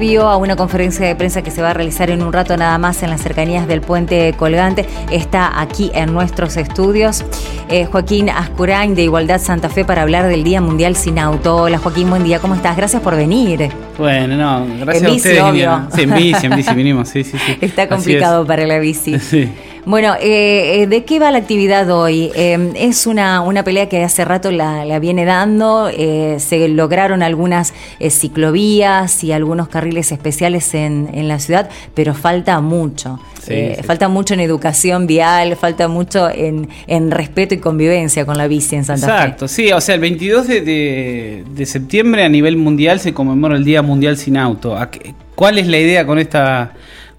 previo 0.00 0.30
a 0.30 0.38
una 0.38 0.56
conferencia 0.56 1.06
de 1.06 1.14
prensa 1.14 1.42
que 1.42 1.50
se 1.50 1.60
va 1.60 1.72
a 1.72 1.74
realizar 1.74 2.08
en 2.08 2.22
un 2.22 2.32
rato 2.32 2.56
nada 2.56 2.78
más 2.78 3.02
en 3.02 3.10
las 3.10 3.20
cercanías 3.20 3.68
del 3.68 3.82
puente 3.82 4.32
colgante, 4.32 4.86
está 5.10 5.60
aquí 5.60 5.90
en 5.92 6.14
nuestros 6.14 6.56
estudios 6.56 7.22
eh, 7.68 7.84
Joaquín 7.84 8.30
Ascurain 8.30 8.94
de 8.94 9.02
Igualdad 9.02 9.38
Santa 9.42 9.68
Fe 9.68 9.84
para 9.84 10.00
hablar 10.00 10.26
del 10.26 10.42
Día 10.42 10.62
Mundial 10.62 10.96
sin 10.96 11.18
Auto. 11.18 11.54
Hola 11.64 11.76
Joaquín, 11.76 12.08
buen 12.08 12.24
día, 12.24 12.38
¿cómo 12.38 12.54
estás? 12.54 12.78
Gracias 12.78 13.02
por 13.02 13.14
venir. 13.14 13.68
Bueno, 13.98 14.38
no, 14.38 14.66
gracias 14.80 15.02
en 15.02 15.06
a 15.06 15.10
bici, 15.10 15.16
ustedes. 15.28 15.42
obvio. 15.42 15.88
Sí, 15.94 16.00
en 16.00 16.14
bici, 16.14 16.46
en 16.46 16.56
bici 16.56 16.74
vinimos, 16.74 17.08
sí, 17.10 17.22
sí, 17.22 17.36
sí. 17.36 17.58
Está 17.60 17.86
complicado 17.86 18.40
es. 18.40 18.48
para 18.48 18.66
la 18.66 18.78
bici. 18.78 19.18
Sí. 19.20 19.52
Bueno, 19.86 20.14
eh, 20.20 20.82
eh, 20.82 20.86
¿de 20.86 21.04
qué 21.04 21.18
va 21.18 21.30
la 21.30 21.38
actividad 21.38 21.90
hoy? 21.90 22.30
Eh, 22.34 22.72
es 22.76 23.06
una, 23.06 23.40
una 23.40 23.64
pelea 23.64 23.88
que 23.88 24.02
hace 24.04 24.24
rato 24.24 24.50
la, 24.50 24.84
la 24.84 24.98
viene 24.98 25.24
dando, 25.24 25.88
eh, 25.92 26.36
se 26.38 26.68
lograron 26.68 27.22
algunas 27.22 27.72
eh, 27.98 28.10
ciclovías 28.10 29.24
y 29.24 29.32
algunos 29.32 29.68
carriles 29.68 30.12
especiales 30.12 30.74
en, 30.74 31.08
en 31.14 31.28
la 31.28 31.38
ciudad, 31.38 31.70
pero 31.94 32.14
falta 32.14 32.60
mucho. 32.60 33.18
Sí, 33.42 33.54
sí. 33.76 33.82
Falta 33.82 34.08
mucho 34.08 34.34
en 34.34 34.40
educación 34.40 35.06
vial, 35.06 35.56
falta 35.56 35.88
mucho 35.88 36.28
en, 36.28 36.68
en 36.86 37.10
respeto 37.10 37.54
y 37.54 37.58
convivencia 37.58 38.26
con 38.26 38.36
la 38.36 38.46
bici 38.48 38.76
en 38.76 38.84
Santa 38.84 39.06
Exacto, 39.06 39.48
sí, 39.48 39.72
o 39.72 39.80
sea, 39.80 39.94
el 39.94 40.00
22 40.02 40.46
de, 40.46 40.60
de- 40.60 41.44
de 41.50 41.66
septiembre 41.66 42.22
a 42.24 42.28
nivel 42.28 42.56
mundial 42.58 43.00
se 43.00 43.14
conmemora 43.14 43.56
el 43.56 43.64
Día 43.64 43.80
Mundial 43.82 44.16
sin 44.18 44.36
Auto. 44.36 44.76
¿A 44.76 44.90
qué- 44.90 45.14
¿Cuál 45.34 45.58
es 45.58 45.66
la 45.68 45.78
idea 45.78 46.04
con 46.06 46.18
esta 46.18 46.72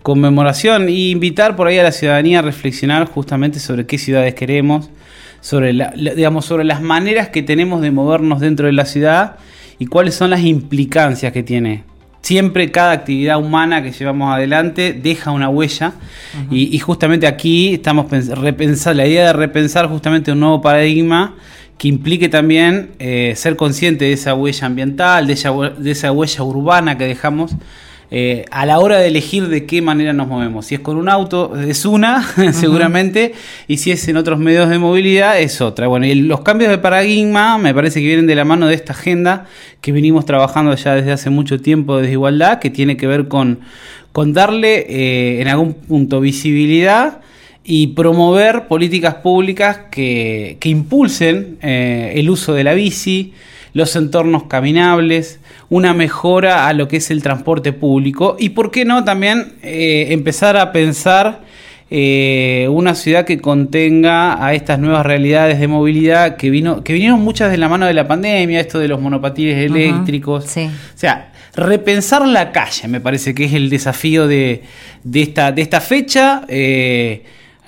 conmemoración? 0.03 0.89
Y 0.89 1.11
invitar 1.11 1.55
por 1.55 1.67
ahí 1.67 1.77
a 1.79 1.83
la 1.83 1.91
ciudadanía 1.91 2.39
a 2.39 2.41
reflexionar 2.41 3.07
justamente 3.07 3.59
sobre 3.59 3.85
qué 3.85 3.97
ciudades 3.97 4.33
queremos, 4.35 4.89
sobre, 5.41 5.73
la- 5.73 5.91
digamos, 5.91 6.45
sobre 6.45 6.63
las 6.63 6.81
maneras 6.81 7.29
que 7.29 7.43
tenemos 7.43 7.81
de 7.81 7.91
movernos 7.91 8.39
dentro 8.39 8.67
de 8.67 8.73
la 8.73 8.85
ciudad 8.85 9.35
y 9.79 9.85
cuáles 9.87 10.15
son 10.15 10.29
las 10.29 10.41
implicancias 10.41 11.31
que 11.33 11.43
tiene. 11.43 11.83
Siempre 12.21 12.69
cada 12.69 12.91
actividad 12.91 13.39
humana 13.39 13.81
que 13.81 13.91
llevamos 13.91 14.31
adelante 14.33 14.93
deja 14.93 15.31
una 15.31 15.49
huella 15.49 15.93
y, 16.51 16.75
y 16.75 16.77
justamente 16.77 17.25
aquí 17.25 17.73
estamos 17.73 18.05
pens- 18.11 18.35
repensar, 18.35 18.95
la 18.95 19.07
idea 19.07 19.25
de 19.27 19.33
repensar 19.33 19.87
justamente 19.87 20.31
un 20.31 20.39
nuevo 20.39 20.61
paradigma 20.61 21.35
que 21.79 21.87
implique 21.87 22.29
también 22.29 22.91
eh, 22.99 23.33
ser 23.35 23.55
consciente 23.55 24.05
de 24.05 24.13
esa 24.13 24.35
huella 24.35 24.67
ambiental, 24.67 25.25
de 25.25 25.33
esa, 25.33 25.51
de 25.51 25.89
esa 25.89 26.11
huella 26.11 26.43
urbana 26.43 26.95
que 26.95 27.05
dejamos 27.05 27.55
eh, 28.13 28.43
a 28.51 28.65
la 28.65 28.79
hora 28.79 28.97
de 28.97 29.07
elegir 29.07 29.47
de 29.47 29.65
qué 29.65 29.81
manera 29.81 30.11
nos 30.11 30.27
movemos. 30.27 30.65
Si 30.65 30.75
es 30.75 30.81
con 30.81 30.97
un 30.97 31.07
auto, 31.07 31.57
es 31.57 31.85
una, 31.85 32.21
seguramente, 32.53 33.33
y 33.69 33.77
si 33.77 33.91
es 33.91 34.05
en 34.09 34.17
otros 34.17 34.37
medios 34.37 34.67
de 34.69 34.77
movilidad, 34.79 35.39
es 35.39 35.61
otra. 35.61 35.87
Bueno, 35.87 36.05
y 36.05 36.15
los 36.15 36.41
cambios 36.41 36.71
de 36.71 36.77
paradigma 36.77 37.57
me 37.57 37.73
parece 37.73 38.01
que 38.01 38.07
vienen 38.07 38.27
de 38.27 38.35
la 38.35 38.43
mano 38.43 38.67
de 38.67 38.75
esta 38.75 38.91
agenda 38.91 39.45
que 39.79 39.93
venimos 39.93 40.25
trabajando 40.25 40.75
ya 40.75 40.95
desde 40.95 41.13
hace 41.13 41.29
mucho 41.29 41.61
tiempo 41.61 41.95
de 41.95 42.03
desigualdad, 42.03 42.59
que 42.59 42.69
tiene 42.69 42.97
que 42.97 43.07
ver 43.07 43.29
con, 43.29 43.61
con 44.11 44.33
darle 44.33 44.85
eh, 44.89 45.41
en 45.41 45.47
algún 45.47 45.73
punto 45.73 46.19
visibilidad 46.19 47.21
y 47.63 47.87
promover 47.87 48.67
políticas 48.67 49.15
públicas 49.15 49.81
que, 49.89 50.57
que 50.59 50.67
impulsen 50.67 51.59
eh, 51.61 52.11
el 52.15 52.29
uso 52.29 52.53
de 52.53 52.65
la 52.65 52.73
bici, 52.73 53.33
los 53.73 53.95
entornos 53.95 54.43
caminables, 54.43 55.39
una 55.69 55.93
mejora 55.93 56.67
a 56.67 56.73
lo 56.73 56.87
que 56.87 56.97
es 56.97 57.11
el 57.11 57.23
transporte 57.23 57.73
público 57.73 58.35
y, 58.39 58.49
¿por 58.49 58.71
qué 58.71 58.85
no?, 58.85 59.03
también 59.03 59.53
eh, 59.63 60.07
empezar 60.09 60.57
a 60.57 60.71
pensar 60.71 61.41
eh, 61.89 62.67
una 62.69 62.95
ciudad 62.95 63.25
que 63.25 63.39
contenga 63.39 64.45
a 64.45 64.53
estas 64.53 64.79
nuevas 64.79 65.05
realidades 65.05 65.59
de 65.59 65.67
movilidad 65.67 66.37
que, 66.37 66.49
vino, 66.49 66.83
que 66.83 66.93
vinieron 66.93 67.21
muchas 67.21 67.51
de 67.51 67.57
la 67.57 67.67
mano 67.67 67.85
de 67.85 67.93
la 67.93 68.07
pandemia, 68.07 68.59
esto 68.59 68.79
de 68.79 68.87
los 68.87 69.01
monopatines 69.01 69.57
eléctricos. 69.57 70.45
sí. 70.45 70.69
O 70.95 70.97
sea, 70.97 71.31
repensar 71.55 72.25
la 72.25 72.51
calle 72.51 72.87
me 72.87 73.01
parece 73.01 73.33
que 73.33 73.45
es 73.45 73.53
el 73.53 73.69
desafío 73.69 74.27
de, 74.27 74.63
de 75.03 75.21
esta, 75.21 75.51
de 75.51 75.61
esta 75.61 75.81
fecha. 75.81 76.43
Eh, 76.47 77.23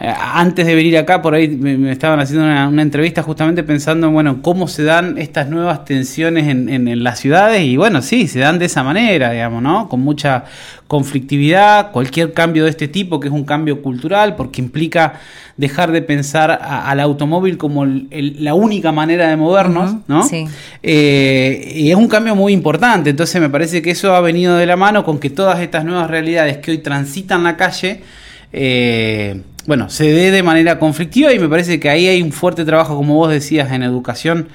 antes 0.06 0.66
de 0.66 0.75
venir 0.75 0.97
acá, 0.97 1.22
por 1.22 1.34
ahí 1.34 1.47
me, 1.47 1.91
estaban 1.91 2.19
haciendo 2.19 2.46
una, 2.46 2.68
una 2.68 2.81
entrevista 2.81 3.24
justamente 3.24 3.64
pensando, 3.64 4.12
bueno, 4.12 4.41
cómo 4.41 4.68
se 4.68 4.84
dan 4.84 5.18
estas 5.18 5.47
nuevas 5.50 5.86
tensiones 5.86 6.47
en, 6.50 6.68
en- 6.68 6.88
en 6.90 7.03
las 7.03 7.19
ciudades 7.19 7.64
y 7.64 7.78
bueno, 7.78 8.02
sí, 8.02 8.28
se 8.28 8.40
dan 8.40 8.59
de 8.59 8.66
esa 8.66 8.84
manera, 8.84 9.31
digamos, 9.31 9.62
¿no? 9.63 9.88
Con 9.88 10.02
mucha 10.02 10.44
conflictividad, 10.88 11.92
cualquier 11.92 12.34
cambio 12.34 12.66
de 12.66 12.69
este 12.72 12.88
tipo, 12.88 13.19
que 13.19 13.28
es 13.30 13.34
un 13.34 13.46
cambio 13.46 13.81
cultural, 13.81 14.36
porque 14.36 14.62
implica 14.62 15.13
dejar 15.58 15.92
de 15.92 16.02
pensar 16.02 16.52
a- 16.52 16.90
al 16.90 17.00
automóvil 17.00 17.58
como 17.58 17.84
el- 17.84 18.08
el- 18.12 18.44
la 18.44 18.53
única 18.56 18.92
manera 18.92 19.28
de 19.30 19.36
movernos, 19.38 19.96
¿no? 20.08 20.24
sí. 20.24 20.46
Eh, 20.81 21.74
y 21.75 21.92
es 21.92 21.96
un 21.96 22.08
cambio 22.08 22.36
muy 22.36 22.52
importante, 22.53 23.09
entonces 23.12 23.40
me 23.42 23.50
parece 23.50 23.81
que 23.81 23.92
eso 23.92 24.13
ha 24.16 24.19
venido 24.22 24.58
de 24.58 24.66
la 24.66 24.75
mano 24.75 25.03
con 25.03 25.19
que 25.19 25.30
todas 25.30 25.59
estas 25.62 25.86
nuevas 25.86 26.09
realidades 26.09 26.58
que 26.58 26.72
hoy 26.72 26.78
transitan 26.80 27.44
la 27.44 27.56
calle, 27.58 28.02
eh, 28.52 29.42
bueno, 29.66 29.90
se 29.90 30.12
dé 30.12 30.31
de 30.31 30.44
manera 30.44 30.79
conflictiva 30.79 31.34
y 31.34 31.40
me 31.40 31.47
parece 31.47 31.79
que 31.79 31.90
ahí 31.90 32.07
hay 32.07 32.22
un 32.22 32.31
fuerte 32.31 32.66
trabajo, 32.66 32.96
como 32.96 33.16
vos 33.16 33.31
decías, 33.31 33.72
en 33.72 33.84
educación 33.84 34.50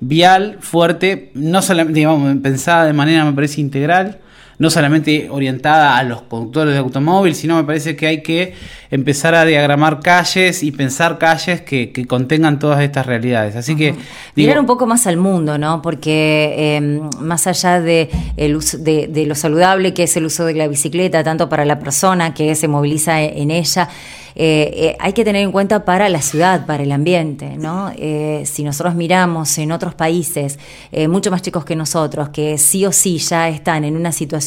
vial 0.00 0.58
fuerte, 0.60 1.30
no 1.34 1.62
solamente, 1.62 2.00
digamos, 2.00 2.36
pensada 2.42 2.84
de 2.84 2.92
manera, 2.92 3.24
me 3.24 3.32
parece, 3.32 3.60
integral, 3.60 4.18
no 4.58 4.70
solamente 4.70 5.28
orientada 5.30 5.96
a 5.96 6.02
los 6.02 6.22
conductores 6.22 6.74
de 6.74 6.78
automóvil, 6.80 7.34
sino 7.34 7.56
me 7.56 7.64
parece 7.64 7.96
que 7.96 8.06
hay 8.06 8.22
que 8.22 8.54
empezar 8.90 9.34
a 9.34 9.44
diagramar 9.44 10.00
calles 10.00 10.62
y 10.62 10.70
pensar 10.70 11.18
calles 11.18 11.60
que, 11.62 11.90
que 11.90 12.06
contengan 12.06 12.58
todas 12.58 12.80
estas 12.80 13.06
realidades. 13.06 13.56
Así 13.56 13.74
que... 13.74 13.86
digo, 13.86 13.98
Mirar 14.36 14.60
un 14.60 14.66
poco 14.66 14.86
más 14.86 15.06
al 15.06 15.16
mundo, 15.16 15.58
¿no? 15.58 15.82
Porque 15.82 16.54
eh, 16.56 17.00
más 17.20 17.46
allá 17.46 17.80
de, 17.80 18.08
el 18.36 18.54
uso, 18.54 18.78
de, 18.78 19.08
de 19.08 19.26
lo 19.26 19.34
saludable 19.34 19.94
que 19.94 20.04
es 20.04 20.16
el 20.16 20.26
uso 20.26 20.44
de 20.44 20.54
la 20.54 20.68
bicicleta, 20.68 21.24
tanto 21.24 21.48
para 21.48 21.64
la 21.64 21.78
persona 21.80 22.34
que 22.34 22.54
se 22.54 22.68
moviliza 22.68 23.20
e- 23.20 23.42
en 23.42 23.50
ella, 23.50 23.88
eh, 24.36 24.70
eh, 24.74 24.96
hay 24.98 25.12
que 25.12 25.24
tener 25.24 25.42
en 25.42 25.52
cuenta 25.52 25.84
para 25.84 26.08
la 26.08 26.20
ciudad, 26.20 26.66
para 26.66 26.82
el 26.82 26.90
ambiente, 26.90 27.56
¿no? 27.56 27.92
Eh, 27.96 28.42
si 28.46 28.64
nosotros 28.64 28.96
miramos 28.96 29.58
en 29.58 29.70
otros 29.70 29.94
países, 29.94 30.58
eh, 30.90 31.06
mucho 31.06 31.30
más 31.30 31.40
chicos 31.40 31.64
que 31.64 31.76
nosotros, 31.76 32.30
que 32.30 32.58
sí 32.58 32.84
o 32.84 32.90
sí 32.90 33.18
ya 33.18 33.48
están 33.48 33.84
en 33.84 33.96
una 33.96 34.10
situación 34.10 34.43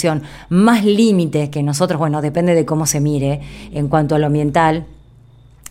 más 0.50 0.85
límite 0.85 1.50
que 1.50 1.63
nosotros, 1.63 2.00
bueno, 2.00 2.22
depende 2.22 2.53
de 2.53 2.66
cómo 2.66 2.85
se 2.85 3.00
mire 3.00 3.41
en 3.72 3.88
cuanto 3.88 4.16
a 4.16 4.19
lo 4.19 4.28
ambiental, 4.28 4.85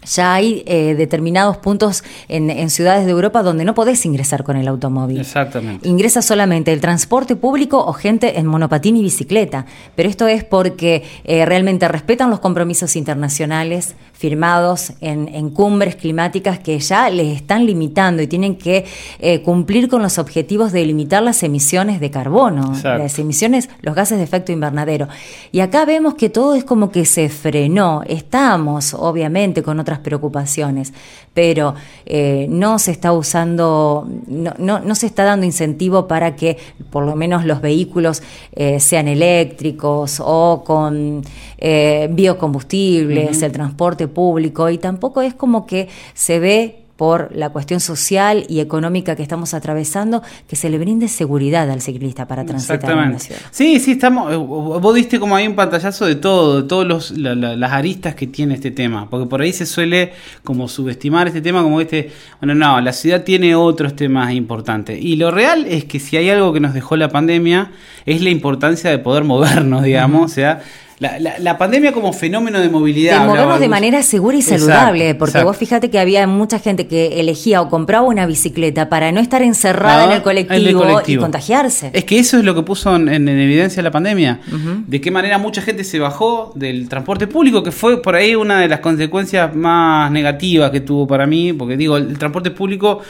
ya 0.06 0.34
hay 0.34 0.62
eh, 0.67 0.94
determinados 0.97 1.56
puntos 1.59 2.05
en, 2.28 2.50
en 2.50 2.71
ciudades 2.71 3.05
de 3.05 3.12
Europa 3.12 3.43
donde 3.43 3.65
no 3.65 3.75
podés 3.75 4.05
ingresar 4.06 4.44
con 4.44 4.56
el 4.56 4.69
automóvil. 4.69 5.21
Exactamente. 5.21 5.89
Ingresa 5.89 6.22
solamente 6.22 6.72
el 6.72 6.81
transporte 6.81 7.37
público 7.37 7.84
o 7.84 7.93
gente 7.93 8.39
en 8.39 8.47
monopatín 8.47 8.97
y 8.97 9.03
bicicleta. 9.03 9.67
Pero 9.94 10.09
esto 10.09 10.27
es 10.27 10.44
porque 10.44 11.03
eh, 11.25 11.44
realmente 11.44 11.89
respetan 11.89 12.31
los 12.31 12.41
compromisos 12.41 12.97
internacionales 12.97 13.94
firmados 14.12 14.93
en, 15.00 15.28
en 15.28 15.50
cumbres 15.50 15.97
climáticas 15.97 16.59
que 16.59 16.78
ya 16.78 17.11
les 17.11 17.37
están 17.37 17.67
limitando 17.67 18.23
y 18.23 18.27
tienen 18.27 18.56
que 18.56 18.87
eh, 19.19 19.43
cumplir 19.43 19.88
con 19.88 20.03
los 20.03 20.19
objetivos 20.19 20.73
de 20.73 20.87
limitar 20.87 21.23
las 21.23 21.43
emisiones 21.43 22.00
de 22.00 22.11
carbono, 22.11 22.75
Exacto. 22.75 23.03
las 23.03 23.19
emisiones, 23.19 23.69
los 23.83 23.94
gases 23.94 24.19
de 24.19 24.25
efecto 24.25 24.53
invernadero. 24.53 25.09
Y 25.53 25.61
acá 25.61 25.84
vemos 25.84 26.15
que 26.15 26.31
todo 26.31 26.55
es 26.55 26.65
como 26.65 26.91
que 26.91 27.05
se 27.05 27.28
frenó. 27.28 28.03
Estamos, 28.06 28.94
obviamente, 28.94 29.62
con 29.62 29.78
otras 29.81 29.95
preocupaciones, 29.98 30.92
pero 31.34 31.74
eh, 32.04 32.46
no 32.48 32.78
se 32.78 32.90
está 32.90 33.12
usando, 33.12 34.08
no, 34.26 34.54
no, 34.58 34.80
no 34.80 34.94
se 34.94 35.06
está 35.06 35.24
dando 35.24 35.46
incentivo 35.46 36.08
para 36.08 36.36
que 36.36 36.56
por 36.90 37.04
lo 37.04 37.16
menos 37.16 37.44
los 37.44 37.60
vehículos 37.60 38.22
eh, 38.52 38.80
sean 38.80 39.08
eléctricos 39.08 40.20
o 40.24 40.62
con 40.64 41.22
eh, 41.58 42.08
biocombustibles, 42.10 43.43
el 43.43 43.52
transporte 43.52 44.08
público, 44.08 44.70
y 44.70 44.78
tampoco 44.78 45.22
es 45.22 45.34
como 45.34 45.66
que 45.66 45.88
se 46.14 46.38
ve 46.38 46.86
por 46.96 47.31
la 47.34 47.50
cuestión 47.50 47.81
social 47.81 48.46
y 48.48 48.60
económica 48.60 49.16
que 49.16 49.22
estamos 49.22 49.52
atravesando, 49.54 50.22
que 50.48 50.56
se 50.56 50.70
le 50.70 50.78
brinde 50.78 51.08
seguridad 51.08 51.70
al 51.70 51.82
ciclista 51.82 52.26
para 52.26 52.44
transitar 52.44 52.90
en 52.90 53.12
la 53.12 53.19
ciudad. 53.19 53.40
Sí, 53.50 53.81
sí, 53.81 53.93
estamos. 53.93 54.32
eh, 54.32 54.37
Vos 54.37 54.94
diste 54.94 55.20
como 55.20 55.37
ahí 55.37 55.46
un 55.46 55.54
pantallazo 55.54 56.06
de 56.06 56.14
todo, 56.16 56.62
de 56.62 56.69
todas 56.69 57.10
las 57.10 57.72
aristas 57.72 58.14
que 58.14 58.26
tiene 58.26 58.54
este 58.54 58.70
tema. 58.70 59.08
Porque 59.10 59.26
por 59.26 59.43
ahí 59.43 59.52
se 59.52 59.66
suele 59.66 60.12
como 60.43 60.69
subestimar 60.69 61.26
este 61.26 61.43
tema, 61.43 61.62
como 61.62 61.81
este. 61.81 62.10
Bueno, 62.40 62.54
no, 62.54 62.81
la 62.81 62.93
ciudad 62.93 63.25
tiene 63.25 63.54
otros 63.54 63.94
temas 63.94 64.32
importantes. 64.32 64.99
Y 65.02 65.16
lo 65.16 65.31
real 65.31 65.66
es 65.69 65.84
que 65.84 66.00
si 66.00 66.16
hay 66.16 66.31
algo 66.31 66.52
que 66.52 66.60
nos 66.60 66.72
dejó 66.72 66.96
la 66.96 67.08
pandemia, 67.08 67.72
es 68.06 68.22
la 68.22 68.31
importancia 68.31 68.90
de 68.90 68.99
poder 68.99 69.25
movernos, 69.25 69.82
digamos. 69.82 70.31
O 70.31 70.34
sea, 70.34 70.62
la, 70.98 71.19
la- 71.19 71.38
la 71.38 71.58
pandemia 71.58 71.93
como 71.93 72.12
fenómeno 72.14 72.58
de 72.58 72.69
movilidad. 72.70 73.20
De 73.20 73.26
movernos 73.26 73.60
de 73.60 73.69
manera 73.69 74.02
segura 74.02 74.37
y 74.37 74.40
Exacto, 74.40 74.64
saludable, 74.64 75.14
porque 75.14 75.31
exacto. 75.32 75.48
vos 75.48 75.56
fíjate 75.58 75.90
que 75.90 75.98
había 75.98 76.26
mucha 76.26 76.58
gente 76.58 76.87
que 76.87 77.20
elegía 77.20 77.60
o 77.60 77.69
compraba 77.69 78.06
una 78.06 78.25
bicicleta 78.25 78.88
para 78.88 79.12
no 79.12 79.20
estar 79.20 79.43
encerrada 79.43 80.02
Ah, 80.02 80.06
en 80.06 80.12
el 80.12 80.22
colectivo, 80.22 80.56
en 80.58 80.66
el 80.69 80.75
colectivo. 80.75 81.20
y 81.20 81.22
contagiarse. 81.22 81.90
Es 81.93 82.04
que 82.04 82.19
eso 82.19 82.38
es 82.38 82.44
lo 82.44 82.54
que 82.54 82.62
puso 82.62 82.96
en, 82.96 83.08
en 83.08 83.28
evidencia 83.28 83.82
la 83.82 83.90
pandemia. 83.90 84.40
De 84.87 85.00
qué 85.00 85.10
manera 85.10 85.37
mucha 85.38 85.60
gente 85.60 85.84
se 85.84 85.98
bajó 85.98 86.52
del 86.54 86.88
transporte 86.88 87.26
público, 87.26 87.62
que 87.62 87.72
fue 87.72 88.00
por 88.00 88.14
ahí 88.14 88.34
una 88.34 88.60
de 88.60 88.69
las 88.69 88.81
consecuencias 88.81 89.54
más 89.54 90.10
negativas 90.10 90.70
que 90.70 90.81
tuvo 90.81 91.06
para 91.06 91.26
mí, 91.26 91.52
porque 91.52 91.76
digo, 91.76 91.96
el 91.99 92.16
transporte 92.19 92.50
público, 92.52 93.00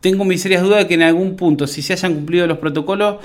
tengo 0.00 0.24
mis 0.24 0.40
serias 0.42 0.62
dudas 0.62 0.78
de 0.80 0.86
que 0.88 0.94
en 0.94 1.02
algún 1.02 1.36
punto, 1.36 1.66
si 1.66 1.80
se 1.82 1.92
hayan 1.92 2.14
cumplido 2.14 2.46
los 2.46 2.58
protocolos, 2.58 3.16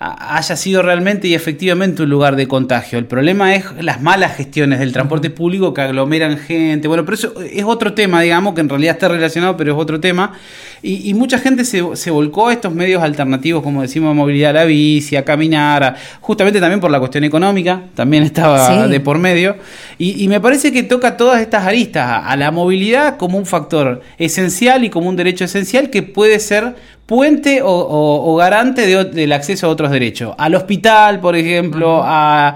haya 0.00 0.56
sido 0.56 0.80
realmente 0.80 1.28
y 1.28 1.34
efectivamente 1.34 2.02
un 2.02 2.08
lugar 2.08 2.34
de 2.34 2.48
contagio. 2.48 2.98
El 2.98 3.04
problema 3.04 3.54
es 3.54 3.66
las 3.82 4.00
malas 4.00 4.34
gestiones 4.34 4.78
del 4.78 4.94
transporte 4.94 5.28
público 5.28 5.74
que 5.74 5.82
aglomeran 5.82 6.38
gente. 6.38 6.88
Bueno, 6.88 7.04
pero 7.04 7.16
eso 7.16 7.34
es 7.42 7.64
otro 7.64 7.92
tema, 7.92 8.22
digamos, 8.22 8.54
que 8.54 8.62
en 8.62 8.70
realidad 8.70 8.94
está 8.94 9.08
relacionado, 9.08 9.58
pero 9.58 9.74
es 9.74 9.78
otro 9.78 10.00
tema. 10.00 10.32
Y, 10.82 11.12
mucha 11.14 11.38
gente 11.38 11.64
se, 11.64 11.84
se, 11.94 12.10
volcó 12.10 12.48
a 12.48 12.52
estos 12.54 12.72
medios 12.72 13.02
alternativos, 13.02 13.62
como 13.62 13.82
decimos, 13.82 14.14
movilidad 14.14 14.50
a 14.50 14.60
la 14.60 14.64
bici, 14.64 15.14
a 15.14 15.24
caminar, 15.24 15.96
justamente 16.20 16.58
también 16.58 16.80
por 16.80 16.90
la 16.90 16.98
cuestión 16.98 17.24
económica, 17.24 17.82
también 17.94 18.22
estaba 18.22 18.88
de 18.88 19.00
por 19.00 19.18
medio. 19.18 19.56
Y, 19.98 20.26
me 20.28 20.40
parece 20.40 20.72
que 20.72 20.82
toca 20.82 21.16
todas 21.16 21.42
estas 21.42 21.66
aristas, 21.66 22.22
a 22.24 22.36
la 22.36 22.50
movilidad 22.50 23.18
como 23.18 23.36
un 23.36 23.46
factor 23.46 24.00
esencial 24.16 24.84
y 24.84 24.90
como 24.90 25.08
un 25.08 25.16
derecho 25.16 25.44
esencial 25.44 25.90
que 25.90 26.02
puede 26.02 26.40
ser 26.40 26.74
puente 27.10 27.60
o, 27.64 28.36
garante 28.36 28.86
del 28.86 29.32
acceso 29.32 29.66
a 29.66 29.70
otros 29.70 29.90
derechos. 29.90 30.32
Al 30.38 30.54
hospital, 30.54 31.18
por 31.18 31.34
ejemplo, 31.34 32.02
a, 32.04 32.54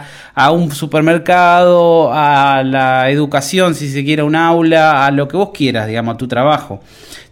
un 0.53 0.71
supermercado, 0.71 2.13
a 2.13 2.63
la 2.65 3.11
educación, 3.11 3.75
si 3.75 3.89
se 3.91 4.05
quiere, 4.05 4.23
un 4.23 4.37
aula, 4.37 5.05
a 5.05 5.11
lo 5.11 5.27
que 5.27 5.37
vos 5.37 5.51
quieras, 5.53 5.89
digamos, 5.89 6.15
a 6.15 6.19
tu 6.19 6.29
trabajo. 6.29 6.81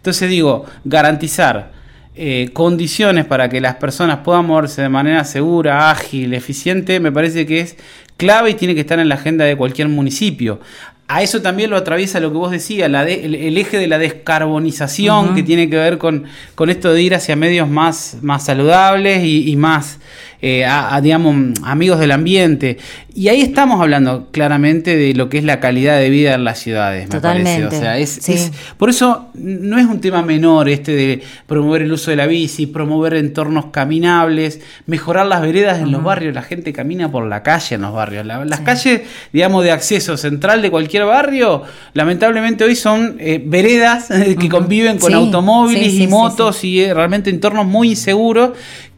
Entonces 0.03 0.29
digo, 0.29 0.65
garantizar 0.83 1.71
eh, 2.13 2.49
condiciones 2.51 3.23
para 3.23 3.47
que 3.47 3.61
las 3.61 3.75
personas 3.75 4.17
puedan 4.17 4.45
moverse 4.45 4.81
de 4.81 4.89
manera 4.89 5.23
segura, 5.23 5.89
ágil, 5.91 6.33
eficiente, 6.33 6.99
me 6.99 7.09
parece 7.09 7.45
que 7.45 7.61
es 7.61 7.77
clave 8.17 8.49
y 8.49 8.55
tiene 8.55 8.75
que 8.75 8.81
estar 8.81 8.99
en 8.99 9.07
la 9.07 9.15
agenda 9.15 9.45
de 9.45 9.55
cualquier 9.55 9.87
municipio. 9.87 10.59
A 11.07 11.23
eso 11.23 11.41
también 11.41 11.69
lo 11.69 11.77
atraviesa 11.77 12.19
lo 12.19 12.33
que 12.33 12.37
vos 12.37 12.51
decías, 12.51 12.91
la 12.91 13.03
el, 13.07 13.57
eje 13.57 13.77
de 13.77 13.87
la 13.87 13.97
descarbonización 13.97 15.35
que 15.35 15.43
tiene 15.43 15.69
que 15.69 15.77
ver 15.77 15.97
con, 15.97 16.25
con, 16.55 16.69
esto 16.69 16.91
de 16.91 17.01
ir 17.01 17.15
hacia 17.15 17.37
medios 17.37 17.69
más, 17.69 18.17
más 18.21 18.43
saludables 18.43 19.23
y, 19.23 19.55
más, 19.55 19.99
eh, 20.45 20.65
a, 20.65 20.99
digamos, 20.99 21.57
amigos 21.63 22.01
del 22.01 22.11
ambiente. 22.11 22.77
Y 23.15 23.29
ahí 23.29 23.39
estamos 23.39 23.79
hablando 23.79 24.27
claramente 24.31 24.97
de 24.97 25.13
lo 25.13 25.29
que 25.29 25.37
es 25.37 25.45
la 25.45 25.61
calidad 25.61 25.97
de 25.97 26.09
vida 26.09 26.33
en 26.33 26.43
las 26.43 26.59
ciudades, 26.59 27.05
me 27.05 27.11
Totalmente. 27.11 27.77
parece. 27.77 27.77
O 27.77 27.79
sea, 27.79 27.97
es, 28.35 28.51
por 28.75 28.89
eso 28.89 29.29
no 29.35 29.77
es 29.77 29.85
un 29.85 30.01
tema 30.01 30.21
menor 30.21 30.67
este 30.67 30.91
de 30.97 31.23
promover 31.47 31.83
el 31.83 31.93
uso 31.93 32.11
de 32.11 32.17
la 32.17 32.27
bici, 32.27 32.67
promover 32.67 33.13
entornos 33.13 33.67
caminables, 33.67 34.59
mejorar 34.85 35.27
las 35.27 35.41
veredas 35.41 35.79
en 35.79 35.93
los 35.93 36.03
barrios. 36.03 36.35
La 36.35 36.41
gente 36.41 36.73
camina 36.73 37.09
por 37.09 37.25
la 37.25 37.41
calle 37.41 37.75
en 37.75 37.83
los 37.83 37.93
barrios. 37.93 38.25
las 38.25 38.59
calles, 38.59 39.03
digamos, 39.31 39.63
de 39.63 39.71
acceso 39.71 40.17
central 40.17 40.61
de 40.61 40.69
cualquier 40.69 41.05
barrio, 41.05 41.63
lamentablemente 41.93 42.65
hoy 42.65 42.75
son 42.75 43.15
eh, 43.17 43.41
veredas 43.45 44.09
que 44.09 44.49
conviven 44.49 44.99
con 44.99 45.13
automóviles 45.13 45.93
y 45.93 46.07
motos 46.07 46.65
y 46.65 46.81
eh, 46.81 46.93
realmente 46.93 47.29
entornos 47.29 47.65
muy 47.65 47.91
inseguros 47.91 48.51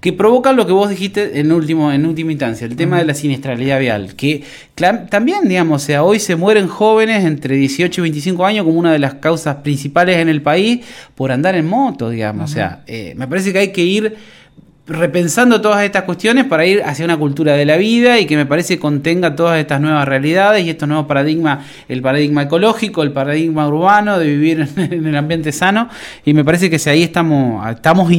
que 0.05 0.13
provocan 0.13 0.55
lo 0.55 0.67
que 0.67 0.71
vos 0.71 0.87
dijiste 0.87 1.39
en, 1.39 1.51
último, 1.51 1.91
en 1.91 2.05
última 2.05 2.31
instancia, 2.31 2.67
el 2.67 2.75
tema 2.75 2.99
de 2.99 3.05
la 3.05 3.15
siniestralidad 3.15 3.79
vial, 3.79 4.13
que 4.13 4.43
también, 5.09 5.47
digamos, 5.47 5.81
o 5.81 5.85
sea, 5.87 6.03
hoy 6.03 6.19
se 6.19 6.35
mueren 6.35 6.67
jóvenes 6.67 7.25
entre 7.25 7.55
18 7.55 8.01
y 8.01 8.03
25 8.03 8.45
años 8.45 8.65
como 8.65 8.77
una 8.77 8.93
de 8.93 8.99
las 8.99 9.15
causas 9.15 9.55
principales 9.63 10.17
en 10.17 10.29
el 10.29 10.43
país 10.43 10.85
por 11.15 11.31
andar 11.31 11.55
en 11.55 11.65
moto, 11.65 12.11
digamos, 12.11 12.51
o 12.51 12.53
sea, 12.53 12.83
eh, 12.85 13.15
me 13.17 13.27
parece 13.27 13.51
que 13.51 13.57
hay 13.57 13.71
que 13.71 13.81
ir 13.81 14.15
repensando 14.87 15.59
todas 15.59 15.83
estas 15.83 16.03
cuestiones 16.03 16.45
para 16.45 16.67
ir 16.67 16.83
hacia 16.83 17.03
una 17.03 17.17
cultura 17.17 17.53
de 17.53 17.65
la 17.65 17.75
vida 17.75 18.19
y 18.19 18.27
que 18.27 18.35
me 18.35 18.45
parece 18.45 18.77
contenga 18.77 19.35
todas 19.35 19.59
estas 19.59 19.81
nuevas 19.81 20.07
realidades 20.07 20.63
y 20.63 20.69
estos 20.69 20.87
nuevos 20.87 21.07
paradigmas, 21.07 21.65
el 21.89 22.03
paradigma 22.03 22.43
ecológico, 22.43 23.01
el 23.01 23.11
paradigma 23.11 23.67
urbano, 23.67 24.19
de 24.19 24.27
vivir 24.27 24.69
en 24.77 25.07
el 25.07 25.15
ambiente 25.15 25.51
sano 25.51 25.89
y 26.23 26.35
me 26.35 26.45
parece 26.45 26.69
que 26.69 26.77
si 26.77 26.91
ahí 26.91 27.01
estamos, 27.01 27.67
estamos 27.67 28.11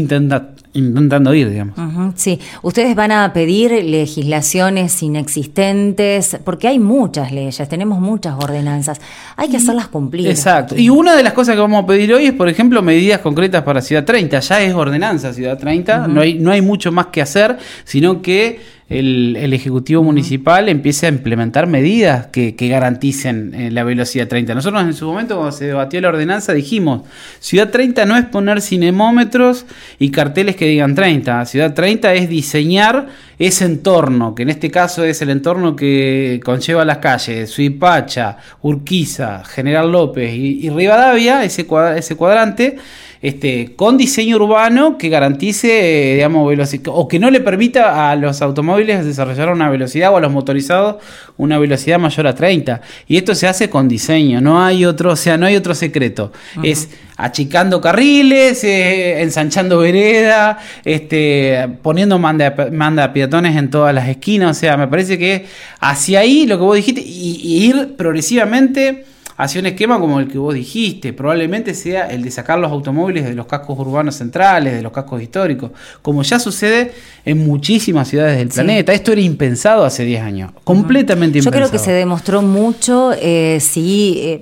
intentando 0.76 1.34
ir, 1.34 1.50
digamos. 1.50 1.74
sí, 2.14 2.38
ustedes 2.62 2.94
van 2.94 3.12
a 3.12 3.32
pedir 3.32 3.72
legislaciones 3.84 5.02
inexistentes, 5.02 6.38
porque 6.44 6.68
hay 6.68 6.78
muchas 6.78 7.32
leyes, 7.32 7.68
tenemos 7.68 7.98
muchas 8.00 8.34
ordenanzas, 8.36 9.00
hay 9.36 9.48
que 9.48 9.56
hacerlas 9.56 9.88
cumplir. 9.88 10.28
Exacto, 10.28 10.76
y 10.76 10.88
una 10.88 11.16
de 11.16 11.22
las 11.22 11.32
cosas 11.32 11.54
que 11.54 11.60
vamos 11.60 11.82
a 11.82 11.86
pedir 11.86 12.12
hoy 12.12 12.26
es, 12.26 12.32
por 12.32 12.48
ejemplo, 12.48 12.82
medidas 12.82 13.20
concretas 13.20 13.62
para 13.62 13.80
Ciudad 13.80 14.04
30, 14.04 14.40
ya 14.40 14.62
es 14.62 14.74
ordenanza 14.74 15.32
Ciudad 15.32 15.58
30, 15.58 16.08
no 16.08 16.20
hay, 16.20 16.34
no 16.34 16.50
hay 16.50 16.62
mucho 16.62 16.92
más 16.92 17.06
que 17.06 17.22
hacer, 17.22 17.58
sino 17.84 18.22
que 18.22 18.75
el, 18.88 19.52
Ejecutivo 19.52 20.02
Municipal 20.04 20.68
empiece 20.68 21.06
a 21.06 21.08
implementar 21.08 21.66
medidas 21.66 22.28
que, 22.28 22.54
garanticen 22.56 23.52
eh, 23.54 23.70
la 23.72 23.82
velocidad 23.82 24.28
30. 24.28 24.54
Nosotros 24.54 24.82
en 24.82 24.94
su 24.94 25.06
momento, 25.06 25.34
cuando 25.34 25.52
se 25.52 25.66
debatió 25.66 26.00
la 26.00 26.08
ordenanza, 26.08 26.52
dijimos, 26.52 27.02
Ciudad 27.40 27.70
30 27.70 28.06
no 28.06 28.16
es 28.16 28.26
poner 28.26 28.60
cinemómetros 28.60 29.66
y 29.98 30.10
carteles 30.10 30.54
que 30.54 30.66
digan 30.66 30.94
30. 30.94 31.46
Ciudad 31.46 31.74
30 31.74 32.14
es 32.14 32.28
diseñar 32.28 33.08
ese 33.38 33.64
entorno, 33.64 34.34
que 34.36 34.44
en 34.44 34.50
este 34.50 34.70
caso 34.70 35.02
es 35.04 35.20
el 35.20 35.30
entorno 35.30 35.74
que 35.74 36.40
conlleva 36.44 36.84
las 36.84 36.98
calles, 36.98 37.50
Suipacha, 37.50 38.38
Urquiza, 38.62 39.44
General 39.44 39.90
López 39.90 40.32
y, 40.32 40.70
Rivadavia, 40.70 41.42
ese, 41.42 41.66
ese 41.96 42.16
cuadrante, 42.16 42.76
este, 43.26 43.74
con 43.74 43.96
diseño 43.96 44.36
urbano 44.36 44.96
que 44.96 45.08
garantice, 45.08 46.12
digamos, 46.14 46.48
velocidad, 46.48 46.92
o 46.94 47.08
que 47.08 47.18
no 47.18 47.28
le 47.28 47.40
permita 47.40 48.08
a 48.08 48.14
los 48.14 48.40
automóviles 48.40 49.04
desarrollar 49.04 49.52
una 49.52 49.68
velocidad 49.68 50.12
o 50.12 50.18
a 50.18 50.20
los 50.20 50.30
motorizados 50.30 51.02
una 51.36 51.58
velocidad 51.58 51.98
mayor 51.98 52.28
a 52.28 52.36
30. 52.36 52.80
Y 53.08 53.16
esto 53.16 53.34
se 53.34 53.48
hace 53.48 53.68
con 53.68 53.88
diseño, 53.88 54.40
no 54.40 54.64
hay 54.64 54.84
otro, 54.84 55.10
o 55.10 55.16
sea, 55.16 55.36
no 55.36 55.46
hay 55.46 55.56
otro 55.56 55.74
secreto. 55.74 56.30
Es 56.62 56.88
achicando 57.16 57.80
carriles, 57.80 58.62
eh, 58.62 59.20
ensanchando 59.20 59.78
vereda, 59.78 60.60
este, 60.84 61.66
poniendo 61.82 62.20
manda, 62.20 62.54
manda 62.70 63.12
peatones 63.12 63.56
en 63.56 63.70
todas 63.70 63.92
las 63.92 64.08
esquinas. 64.08 64.56
O 64.56 64.60
sea, 64.60 64.76
me 64.76 64.86
parece 64.86 65.18
que 65.18 65.46
hacia 65.80 66.20
ahí 66.20 66.46
lo 66.46 66.58
que 66.58 66.62
vos 66.62 66.76
dijiste, 66.76 67.00
y 67.04 67.64
ir 67.64 67.96
progresivamente 67.96 69.04
hacia 69.36 69.60
un 69.60 69.66
esquema 69.66 70.00
como 70.00 70.18
el 70.18 70.28
que 70.28 70.38
vos 70.38 70.54
dijiste. 70.54 71.12
Probablemente 71.12 71.74
sea 71.74 72.06
el 72.06 72.22
de 72.22 72.30
sacar 72.30 72.58
los 72.58 72.70
automóviles 72.70 73.24
de 73.24 73.34
los 73.34 73.46
cascos 73.46 73.78
urbanos 73.78 74.16
centrales, 74.16 74.74
de 74.74 74.82
los 74.82 74.92
cascos 74.92 75.20
históricos, 75.22 75.70
como 76.02 76.22
ya 76.22 76.38
sucede 76.38 76.92
en 77.24 77.46
muchísimas 77.46 78.08
ciudades 78.08 78.38
del 78.38 78.48
planeta. 78.48 78.92
Esto 78.92 79.12
era 79.12 79.20
impensado 79.20 79.84
hace 79.84 80.04
10 80.04 80.22
años, 80.22 80.52
completamente 80.64 81.38
impensado. 81.38 81.64
Yo 81.64 81.68
creo 81.68 81.78
que 81.78 81.84
se 81.84 81.92
demostró 81.92 82.42
mucho, 82.42 83.12
eh, 83.20 83.58
sí, 83.60 84.18
eh, 84.22 84.40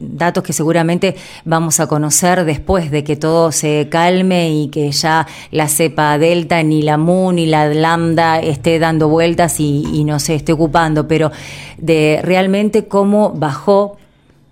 datos 0.00 0.42
que 0.42 0.52
seguramente 0.52 1.16
vamos 1.44 1.80
a 1.80 1.86
conocer 1.86 2.44
después 2.44 2.90
de 2.90 3.04
que 3.04 3.16
todo 3.16 3.52
se 3.52 3.88
calme 3.90 4.50
y 4.50 4.68
que 4.68 4.90
ya 4.92 5.26
la 5.50 5.68
cepa 5.68 6.18
delta, 6.18 6.62
ni 6.62 6.82
la 6.82 6.96
mu, 6.96 7.32
ni 7.32 7.46
la 7.46 7.68
lambda 7.68 8.40
esté 8.40 8.78
dando 8.78 9.08
vueltas 9.08 9.60
y, 9.60 9.84
y 9.92 10.04
no 10.04 10.18
se 10.18 10.34
esté 10.34 10.52
ocupando, 10.52 11.06
pero 11.06 11.32
de 11.78 12.20
realmente 12.22 12.86
cómo 12.86 13.30
bajó 13.30 13.98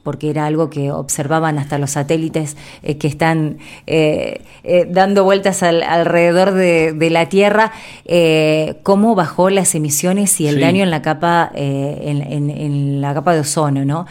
porque 0.02 0.30
era 0.30 0.46
algo 0.46 0.70
que 0.70 0.90
observaban 0.90 1.58
hasta 1.58 1.78
los 1.78 1.92
satélites 1.92 2.56
eh, 2.82 2.96
que 2.96 3.06
están 3.06 3.58
eh, 3.86 4.42
eh, 4.64 4.86
dando 4.88 5.24
vueltas 5.24 5.62
alrededor 5.62 6.52
de, 6.52 7.10
la 7.10 7.28
Tierra, 7.28 7.72
cómo 8.82 9.14
bajó 9.14 9.50
las 9.50 9.74
emisiones 9.74 10.40
y 10.40 10.46
el 10.46 10.60
daño 10.60 10.84
en 10.84 10.90
la 10.90 11.02
capa 11.02 11.50
en, 11.54 13.00
la 13.00 13.14
capa 13.14 13.34
de 13.34 13.40
ozono, 13.40 13.84
¿no? 13.84 14.06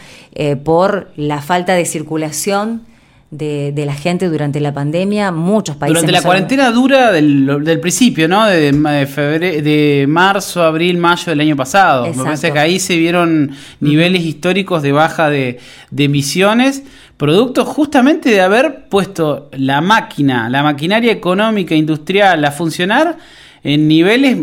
por 0.64 1.10
la 1.16 1.40
falta 1.40 1.74
de 1.74 1.86
circulación 1.86 2.82
de, 3.30 3.72
la 3.86 3.94
gente 3.94 4.28
durante 4.28 4.58
la 4.60 4.74
pandemia, 4.74 5.30
muchos 5.30 5.76
países. 5.76 6.00
Durante 6.00 6.12
la 6.12 6.22
cuarentena 6.22 6.70
dura 6.70 7.12
del, 7.12 7.78
principio, 7.80 8.28
¿no? 8.28 8.46
De, 8.46 8.72
de 8.72 10.06
marzo, 10.08 10.62
abril, 10.62 10.98
mayo 10.98 11.24
del 11.26 11.40
año 11.40 11.56
pasado. 11.56 12.06
Me 12.06 12.24
parece 12.24 12.52
que 12.52 12.58
ahí 12.58 12.80
se 12.80 12.96
vieron 12.96 13.52
niveles 13.78 14.24
históricos 14.24 14.82
de 14.82 14.92
baja 14.92 15.30
de, 15.30 15.60
de 15.90 16.04
emisiones, 16.04 16.82
producto 17.16 17.64
justamente 17.64 18.30
de 18.30 18.40
haber 18.40 18.88
puesto 18.88 19.48
la 19.52 19.80
máquina, 19.80 20.48
la 20.48 20.62
maquinaria 20.62 21.12
económica, 21.12 21.74
industrial 21.74 22.44
a 22.44 22.50
funcionar 22.50 23.16
en 23.62 23.88
niveles 23.88 24.38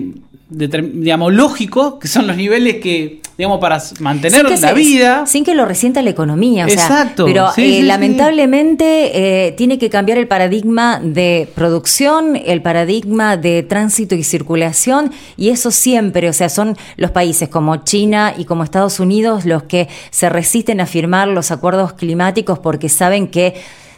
digamos, 0.50 1.34
lógicos, 1.34 1.96
que 1.96 2.08
son 2.08 2.26
los 2.26 2.38
niveles 2.38 2.78
que, 2.78 3.22
digamos, 3.38 3.60
para 3.60 3.82
mantener 4.00 4.50
la 4.60 4.74
vida. 4.74 5.26
Sin 5.26 5.44
que 5.44 5.54
lo 5.54 5.66
resienta 5.66 6.02
la 6.02 6.10
economía. 6.10 6.66
O 6.66 6.70
Exacto. 6.70 7.26
pero 7.26 7.50
eh, 7.58 7.84
lamentablemente 7.84 9.48
eh, 9.48 9.52
tiene 9.54 9.78
que 9.78 9.90
cambiar 9.90 10.18
el 10.18 10.28
paradigma 10.28 11.02
de 11.04 11.50
producción, 11.54 12.38
el 12.38 12.62
paradigma 12.62 13.36
de 13.36 13.64
tránsito 13.64 14.16
y 14.16 14.24
circulación, 14.24 15.12
y 15.36 15.50
eso 15.50 15.70
siempre, 15.70 16.30
o 16.30 16.34
sea, 16.34 16.48
son 16.48 16.78
los 16.96 17.12
países 17.12 17.50
como 17.50 17.78
China 17.78 18.34
y 18.38 18.46
como 18.46 18.64
Estados 18.64 19.02
Unidos 19.02 19.46
los 19.46 19.64
que 19.64 19.90
se 20.12 20.30
resisten 20.30 20.80
a 20.80 20.86
firmar 20.86 21.28
los 21.28 21.52
acuerdos 21.52 21.94
climáticos 21.94 22.60
porque 22.60 22.88
saben 22.88 23.28
que 23.28 23.56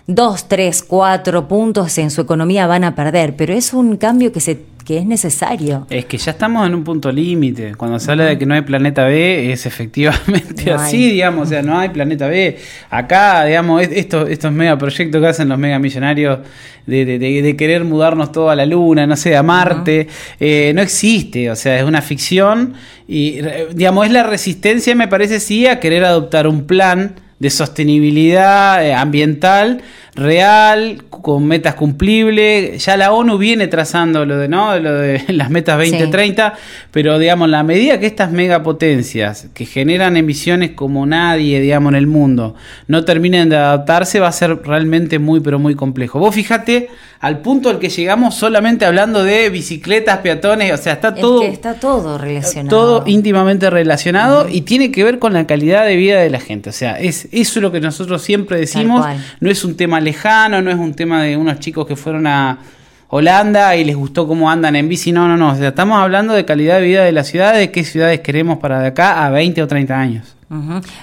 dos, 0.08 0.48
tres, 0.48 0.82
cuatro 0.82 1.48
puntos 1.48 1.96
en 2.00 2.10
su 2.10 2.22
economía 2.22 2.65
van 2.65 2.84
a 2.84 2.96
perder, 2.96 3.36
pero 3.36 3.53
es 3.53 3.74
un 3.74 3.98
cambio 3.98 4.32
que 4.32 4.39
se 4.39 4.60
que 4.89 4.98
es 4.98 5.05
necesario. 5.05 5.86
Es 5.91 6.05
que 6.05 6.17
ya 6.17 6.31
estamos 6.31 6.65
en 6.65 6.74
un 6.74 6.84
punto 6.84 7.12
límite. 7.12 7.75
Cuando 7.75 8.00
se 8.00 8.10
habla 8.10 8.25
de 8.25 8.39
que 8.39 8.48
no 8.48 8.55
hay 8.55 8.62
planeta 8.62 9.05
B, 9.05 9.51
es 9.53 9.67
efectivamente 9.67 10.72
así, 10.74 11.12
digamos. 11.12 11.46
O 11.46 11.50
sea, 11.51 11.62
no 11.62 11.77
hay 11.77 11.89
planeta 11.89 12.27
B. 12.27 12.58
Acá, 12.89 13.46
digamos, 13.46 13.84
estos, 13.84 14.27
estos 14.27 14.51
megaproyectos 14.51 15.22
que 15.22 15.27
hacen 15.27 15.48
los 15.48 15.60
megamillonarios 15.60 16.39
de, 16.88 17.05
de, 17.05 17.19
de, 17.19 17.55
querer 17.55 17.84
mudarnos 17.84 18.31
todo 18.31 18.50
a 18.50 18.55
la 18.55 18.65
Luna, 18.65 19.05
no 19.05 19.15
sé, 19.15 19.38
a 19.38 19.43
Marte, 19.43 20.08
eh, 20.39 20.72
no 20.74 20.81
existe. 20.81 21.51
O 21.51 21.55
sea, 21.55 21.77
es 21.77 21.84
una 21.84 22.01
ficción. 22.01 22.74
Y, 23.08 23.41
digamos, 23.75 24.08
es 24.08 24.12
la 24.12 24.24
resistencia, 24.24 24.96
me 24.96 25.08
parece, 25.08 25.39
sí, 25.39 25.67
a 25.67 25.79
querer 25.79 26.03
adoptar 26.03 26.48
un 26.48 26.65
plan 26.65 27.13
de 27.38 27.51
sostenibilidad 27.51 28.84
eh, 28.84 28.96
ambiental 28.96 29.84
real, 30.15 31.03
con 31.09 31.45
metas 31.45 31.75
cumplibles. 31.75 32.83
Ya 32.83 32.97
la 32.97 33.11
ONU 33.11 33.37
viene 33.37 33.67
trazando 33.67 34.25
lo 34.25 34.37
de, 34.37 34.47
¿no? 34.47 34.77
lo 34.79 34.93
de 34.93 35.23
las 35.29 35.49
metas 35.49 35.77
2030, 35.77 36.53
pero 36.91 37.19
digamos, 37.19 37.49
la 37.49 37.63
medida 37.63 37.99
que 37.99 38.05
estas 38.05 38.31
megapotencias 38.31 39.47
que 39.53 39.65
generan 39.65 40.17
emisiones 40.17 40.71
como 40.71 41.05
nadie, 41.05 41.59
digamos, 41.59 41.91
en 41.91 41.97
el 41.97 42.07
mundo, 42.07 42.55
no 42.87 43.05
terminen 43.05 43.49
de 43.49 43.57
adaptarse, 43.57 44.19
va 44.19 44.27
a 44.27 44.31
ser 44.31 44.61
realmente 44.63 45.19
muy, 45.19 45.39
pero 45.39 45.59
muy 45.59 45.75
complejo. 45.75 46.19
Vos 46.19 46.35
fíjate 46.35 46.89
al 47.19 47.39
punto 47.39 47.69
al 47.69 47.79
que 47.79 47.89
llegamos 47.89 48.35
solamente 48.35 48.85
hablando 48.85 49.23
de 49.25 49.49
bicicletas, 49.49 50.19
peatones, 50.19 50.71
o 50.71 50.77
sea, 50.77 50.93
está 50.93 51.13
todo... 51.13 51.43
está 51.43 51.73
todo 51.73 52.17
relacionado. 52.17 52.69
Todo 52.69 53.03
íntimamente 53.07 53.69
relacionado 53.69 54.47
y 54.49 54.61
tiene 54.61 54.89
que 54.91 55.03
ver 55.03 55.19
con 55.19 55.33
la 55.33 55.45
calidad 55.45 55.85
de 55.85 55.97
vida 55.97 56.21
de 56.21 56.29
la 56.29 56.39
gente. 56.39 56.69
O 56.69 56.73
sea, 56.73 56.97
es 56.97 57.27
eso 57.31 57.59
es 57.59 57.63
lo 57.63 57.73
que 57.73 57.81
nosotros 57.81 58.21
siempre 58.21 58.57
decimos, 58.57 59.05
no 59.41 59.49
es 59.49 59.65
un 59.65 59.75
tema 59.75 59.99
lejano, 60.00 60.62
no 60.62 60.72
es 60.72 60.77
un 60.77 60.94
tema 60.94 61.24
de 61.24 61.38
unos 61.38 61.60
chicos 61.60 61.86
que 61.86 61.96
fueron 61.96 62.27
a 62.27 62.60
Holanda 63.10 63.75
y 63.75 63.84
les 63.84 63.96
gustó 63.96 64.27
cómo 64.27 64.51
andan 64.51 64.75
en 64.75 64.88
bici, 64.88 65.12
no, 65.12 65.27
no, 65.27 65.36
no, 65.36 65.56
estamos 65.56 66.00
hablando 66.00 66.34
de 66.34 66.46
calidad 66.46 66.77
de 66.79 66.84
vida 66.84 67.03
de 67.03 67.12
la 67.12 67.24
ciudad, 67.24 67.56
de 67.56 67.72
qué 67.72 67.84
ciudades 67.84 68.20
queremos 68.20 68.60
para 68.60 68.79
de 68.82 68.88
acá 68.88 69.25
a 69.25 69.29
20 69.32 69.63
o 69.63 69.68
30 69.68 70.00
años. 70.00 70.36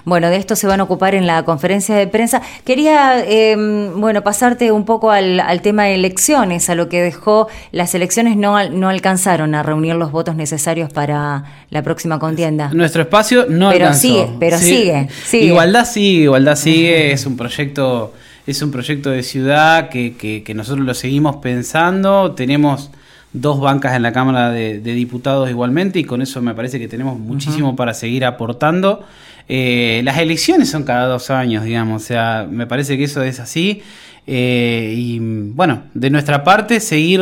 Bueno, 0.04 0.28
de 0.28 0.36
esto 0.36 0.56
se 0.56 0.66
van 0.66 0.80
a 0.80 0.82
ocupar 0.82 1.14
en 1.14 1.26
la 1.26 1.44
conferencia 1.44 1.94
de 1.94 2.08
prensa. 2.08 2.42
Quería, 2.64 3.24
em, 3.24 4.00
bueno, 4.00 4.22
pasarte 4.22 4.72
un 4.72 4.84
poco 4.84 5.12
al, 5.12 5.60
tema 5.62 5.84
de 5.84 5.94
elecciones, 5.94 6.68
a 6.68 6.74
lo 6.74 6.88
que 6.88 7.00
dejó 7.00 7.48
las 7.70 7.94
elecciones 7.94 8.36
no, 8.36 8.68
no 8.70 8.88
alcanzaron 8.88 9.54
a 9.54 9.62
reunir 9.62 9.94
los 9.94 10.10
votos 10.10 10.34
necesarios 10.34 10.92
para 10.92 11.44
la 11.70 11.82
próxima 11.82 12.18
contienda. 12.18 12.70
Nuestro 12.72 13.02
espacio 13.02 13.46
no 13.48 13.70
pero 13.70 13.86
alcanzó. 13.86 14.00
Sigue, 14.00 14.28
pero 14.40 14.58
sigue, 14.58 15.08
sigue. 15.24 15.46
Igualdad 15.46 15.84
sigue, 15.84 16.22
igualdad 16.24 16.56
sigue, 16.56 17.12
es 17.12 17.24
un 17.24 17.36
proyecto 17.36 18.14
es 18.46 18.62
un 18.62 18.70
proyecto 18.70 19.10
de 19.10 19.22
ciudad 19.22 19.88
que, 19.88 20.44
nosotros 20.54 20.86
lo 20.86 20.94
seguimos 20.94 21.36
pensando. 21.36 22.32
Tenemos 22.32 22.90
dos 23.32 23.60
bancas 23.60 23.96
en 23.96 24.02
la 24.02 24.12
Cámara 24.12 24.50
de, 24.50 24.78
Diputados 24.80 25.50
igualmente 25.50 25.98
y 25.98 26.04
con 26.04 26.22
eso 26.22 26.40
me 26.40 26.54
parece 26.54 26.78
que 26.78 26.88
tenemos 26.88 27.18
muchísimo 27.18 27.74
para 27.74 27.92
seguir 27.92 28.24
aportando. 28.24 29.04
Eh, 29.48 30.00
las 30.04 30.18
elecciones 30.18 30.70
son 30.70 30.84
cada 30.84 31.06
dos 31.06 31.30
años, 31.30 31.64
digamos, 31.64 32.02
o 32.02 32.06
sea, 32.06 32.46
me 32.50 32.66
parece 32.66 32.96
que 32.96 33.04
eso 33.04 33.22
es 33.22 33.40
así. 33.40 33.82
Eh, 34.26 34.94
y 34.96 35.18
bueno, 35.20 35.84
de 35.94 36.10
nuestra 36.10 36.44
parte, 36.44 36.80
seguir 36.80 37.20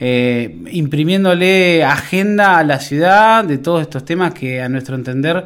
eh, 0.00 0.56
imprimiéndole 0.72 1.84
agenda 1.84 2.58
a 2.58 2.64
la 2.64 2.80
ciudad 2.80 3.44
de 3.44 3.58
todos 3.58 3.82
estos 3.82 4.04
temas 4.04 4.34
que 4.34 4.60
a 4.60 4.68
nuestro 4.68 4.96
entender 4.96 5.44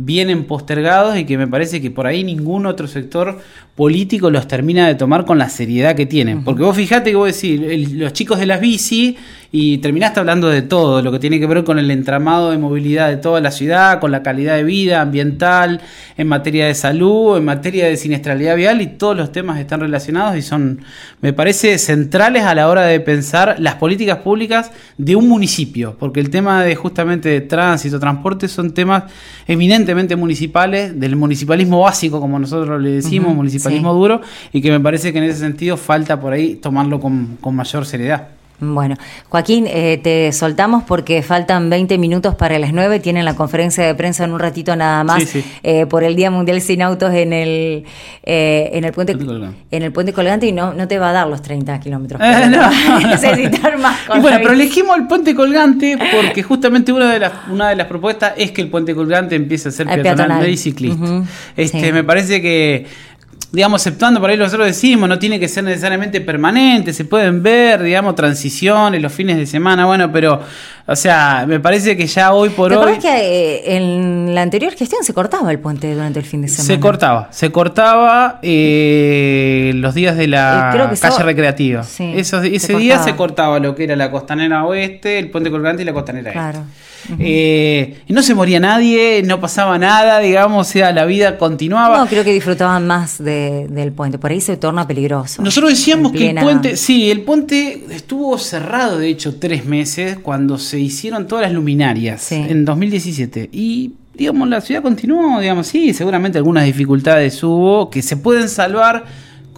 vienen 0.00 0.44
postergados 0.44 1.18
y 1.18 1.24
que 1.24 1.36
me 1.36 1.48
parece 1.48 1.82
que 1.82 1.90
por 1.90 2.06
ahí 2.06 2.22
ningún 2.22 2.66
otro 2.66 2.86
sector 2.86 3.40
político 3.78 4.28
los 4.28 4.48
termina 4.48 4.88
de 4.88 4.96
tomar 4.96 5.24
con 5.24 5.38
la 5.38 5.48
seriedad 5.48 5.94
que 5.94 6.04
tienen. 6.04 6.42
Porque 6.42 6.64
vos 6.64 6.74
fijate 6.74 7.10
que 7.10 7.16
vos 7.16 7.32
decís, 7.32 7.92
los 7.92 8.12
chicos 8.12 8.40
de 8.40 8.46
las 8.46 8.60
bici, 8.60 9.16
y 9.50 9.78
terminaste 9.78 10.18
hablando 10.18 10.48
de 10.48 10.62
todo, 10.62 11.00
lo 11.00 11.12
que 11.12 11.20
tiene 11.20 11.38
que 11.38 11.46
ver 11.46 11.62
con 11.64 11.78
el 11.78 11.90
entramado 11.90 12.50
de 12.50 12.58
movilidad 12.58 13.08
de 13.08 13.16
toda 13.16 13.40
la 13.40 13.50
ciudad, 13.50 14.00
con 14.00 14.10
la 14.10 14.22
calidad 14.22 14.56
de 14.56 14.64
vida 14.64 15.00
ambiental, 15.00 15.80
en 16.18 16.26
materia 16.26 16.66
de 16.66 16.74
salud, 16.74 17.38
en 17.38 17.44
materia 17.44 17.86
de 17.86 17.96
siniestralidad 17.96 18.56
vial, 18.56 18.82
y 18.82 18.88
todos 18.88 19.16
los 19.16 19.30
temas 19.30 19.60
están 19.60 19.78
relacionados 19.78 20.36
y 20.36 20.42
son, 20.42 20.80
me 21.20 21.32
parece, 21.32 21.78
centrales 21.78 22.42
a 22.42 22.56
la 22.56 22.68
hora 22.68 22.82
de 22.82 22.98
pensar 22.98 23.56
las 23.60 23.76
políticas 23.76 24.18
públicas 24.18 24.72
de 24.98 25.14
un 25.14 25.28
municipio, 25.28 25.96
porque 25.98 26.18
el 26.18 26.30
tema 26.30 26.64
de 26.64 26.74
justamente 26.74 27.28
de 27.28 27.40
tránsito, 27.40 28.00
transporte, 28.00 28.48
son 28.48 28.74
temas 28.74 29.04
eminentemente 29.46 30.16
municipales, 30.16 30.98
del 30.98 31.14
municipalismo 31.14 31.80
básico, 31.80 32.20
como 32.20 32.40
nosotros 32.40 32.82
le 32.82 32.90
decimos, 32.90 33.34
municipalismo 33.68 33.94
duro, 33.94 34.20
y 34.52 34.60
que 34.60 34.70
me 34.70 34.80
parece 34.80 35.12
que 35.12 35.18
en 35.18 35.24
ese 35.24 35.40
sentido 35.40 35.76
falta 35.76 36.20
por 36.20 36.32
ahí 36.32 36.56
tomarlo 36.56 37.00
con, 37.00 37.38
con 37.40 37.54
mayor 37.54 37.86
seriedad. 37.86 38.28
Bueno, 38.60 38.96
Joaquín, 39.28 39.66
eh, 39.68 40.00
te 40.02 40.32
soltamos 40.32 40.82
porque 40.82 41.22
faltan 41.22 41.70
20 41.70 41.96
minutos 41.96 42.34
para 42.34 42.58
las 42.58 42.72
9. 42.72 42.98
Tienen 42.98 43.24
la 43.24 43.36
conferencia 43.36 43.86
de 43.86 43.94
prensa 43.94 44.24
en 44.24 44.32
un 44.32 44.40
ratito 44.40 44.74
nada 44.74 45.04
más 45.04 45.22
eh, 45.62 45.86
por 45.86 46.02
el 46.02 46.16
Día 46.16 46.32
Mundial 46.32 46.60
Sin 46.60 46.82
Autos 46.82 47.14
en 47.14 47.32
el, 47.32 47.84
eh, 48.24 48.70
en 48.72 48.82
el 48.82 48.92
puente, 48.92 49.16
en 49.70 49.82
el 49.82 49.92
puente 49.92 50.12
colgante 50.12 50.46
y 50.46 50.52
no, 50.52 50.74
no 50.74 50.88
te 50.88 50.98
va 50.98 51.10
a 51.10 51.12
dar 51.12 51.28
los 51.28 51.40
30 51.40 51.78
kilómetros. 51.78 52.20
no, 52.50 53.00
necesitar 53.08 53.78
más. 53.78 53.96
bueno, 54.20 54.38
pero 54.42 54.52
elegimos 54.52 54.96
el 54.96 55.06
puente 55.06 55.36
colgante 55.36 55.96
porque 56.12 56.42
justamente 56.42 56.92
una 56.92 57.12
de 57.12 57.20
las 57.20 57.32
una 57.48 57.68
de 57.68 57.76
las 57.76 57.86
propuestas 57.86 58.32
es 58.36 58.50
que 58.50 58.60
el 58.60 58.70
puente 58.70 58.92
colgante 58.92 59.36
empiece 59.36 59.68
a 59.68 59.72
ser 59.72 59.86
peatonal, 59.86 60.42
de 60.42 60.56
ciclista. 60.56 61.22
este, 61.56 61.92
me 61.92 62.02
parece 62.02 62.42
que 62.42 62.86
digamos, 63.50 63.80
aceptando 63.80 64.20
por 64.20 64.28
ahí 64.28 64.36
nosotros 64.36 64.66
decimos, 64.66 65.08
no 65.08 65.18
tiene 65.18 65.40
que 65.40 65.48
ser 65.48 65.64
necesariamente 65.64 66.20
permanente, 66.20 66.92
se 66.92 67.04
pueden 67.04 67.42
ver, 67.42 67.82
digamos, 67.82 68.14
transiciones 68.14 69.00
los 69.00 69.12
fines 69.12 69.38
de 69.38 69.46
semana, 69.46 69.86
bueno, 69.86 70.12
pero, 70.12 70.40
o 70.86 70.96
sea, 70.96 71.46
me 71.48 71.58
parece 71.58 71.96
que 71.96 72.06
ya 72.06 72.32
hoy 72.32 72.50
por 72.50 72.72
hoy... 72.72 72.94
¿Te 72.94 73.00
que 73.00 73.08
eh, 73.08 73.76
en 73.76 74.34
la 74.34 74.42
anterior 74.42 74.74
gestión 74.74 75.02
se 75.02 75.14
cortaba 75.14 75.50
el 75.50 75.60
puente 75.60 75.92
durante 75.94 76.18
el 76.18 76.26
fin 76.26 76.42
de 76.42 76.48
semana? 76.48 76.66
Se 76.66 76.80
cortaba, 76.80 77.28
se 77.30 77.50
cortaba 77.50 78.38
eh, 78.42 79.72
los 79.76 79.94
días 79.94 80.16
de 80.16 80.28
la 80.28 80.94
calle 81.00 81.22
recreativa. 81.22 81.80
ese 81.80 82.76
día 82.76 83.02
se 83.02 83.16
cortaba 83.16 83.58
lo 83.60 83.74
que 83.74 83.84
era 83.84 83.96
la 83.96 84.10
costanera 84.10 84.64
oeste, 84.64 85.18
el 85.18 85.30
puente 85.30 85.50
colgante 85.50 85.82
y 85.82 85.84
la 85.86 85.94
costanera 85.94 86.32
claro. 86.32 86.64
Eh, 87.18 88.02
no 88.08 88.22
se 88.22 88.34
moría 88.34 88.60
nadie, 88.60 89.22
no 89.24 89.40
pasaba 89.40 89.78
nada, 89.78 90.18
digamos, 90.18 90.68
o 90.68 90.70
sea, 90.70 90.92
la 90.92 91.04
vida 91.04 91.38
continuaba. 91.38 91.98
No, 91.98 92.06
creo 92.06 92.24
que 92.24 92.32
disfrutaban 92.32 92.86
más 92.86 93.22
del 93.68 93.92
puente, 93.92 94.18
por 94.18 94.30
ahí 94.30 94.40
se 94.40 94.56
torna 94.56 94.86
peligroso. 94.86 95.42
Nosotros 95.42 95.70
decíamos 95.70 96.12
que 96.12 96.30
el 96.30 96.36
puente, 96.36 96.76
sí, 96.76 97.10
el 97.10 97.22
puente 97.22 97.84
estuvo 97.90 98.38
cerrado, 98.38 98.98
de 98.98 99.08
hecho, 99.08 99.36
tres 99.36 99.64
meses 99.64 100.18
cuando 100.18 100.58
se 100.58 100.78
hicieron 100.78 101.26
todas 101.26 101.42
las 101.42 101.52
luminarias 101.52 102.32
en 102.32 102.64
2017. 102.64 103.50
Y 103.52 103.92
digamos, 104.14 104.48
la 104.48 104.60
ciudad 104.60 104.82
continuó, 104.82 105.40
digamos, 105.40 105.66
sí, 105.68 105.94
seguramente 105.94 106.38
algunas 106.38 106.64
dificultades 106.64 107.42
hubo 107.42 107.88
que 107.88 108.02
se 108.02 108.16
pueden 108.16 108.48
salvar 108.48 109.04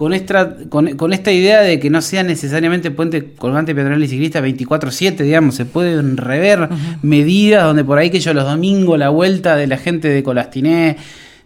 con 0.00 0.14
esta, 0.14 0.56
con, 0.70 1.12
esta 1.12 1.30
idea 1.30 1.60
de 1.60 1.78
que 1.78 1.90
no 1.90 2.00
sea 2.00 2.22
necesariamente 2.22 2.90
puente 2.90 3.34
colgante 3.34 3.74
peatonal 3.74 4.02
y 4.02 4.08
ciclista 4.08 4.40
24-7, 4.40 5.16
digamos, 5.16 5.56
se 5.56 5.66
pueden 5.66 6.16
rever 6.16 6.70
medidas 7.02 7.64
donde 7.64 7.84
por 7.84 7.98
ahí 7.98 8.08
que 8.08 8.18
yo 8.18 8.32
los 8.32 8.44
domingos 8.44 8.98
la 8.98 9.10
vuelta 9.10 9.56
de 9.56 9.66
la 9.66 9.76
gente 9.76 10.08
de 10.08 10.22
Colastiné 10.22 10.96